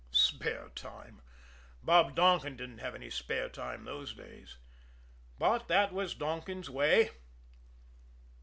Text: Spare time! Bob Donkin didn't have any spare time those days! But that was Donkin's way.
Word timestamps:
Spare 0.09 0.69
time! 0.69 1.21
Bob 1.83 2.15
Donkin 2.15 2.57
didn't 2.57 2.79
have 2.79 2.95
any 2.95 3.11
spare 3.11 3.49
time 3.49 3.85
those 3.85 4.15
days! 4.15 4.57
But 5.37 5.67
that 5.67 5.93
was 5.93 6.15
Donkin's 6.15 6.71
way. 6.71 7.11